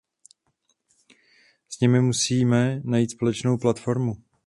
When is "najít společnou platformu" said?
2.83-4.13